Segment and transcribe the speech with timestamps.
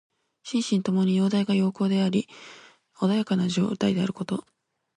[0.41, 2.27] 心身ともに様態が良好であり
[2.97, 4.43] 穏やかな状態であること。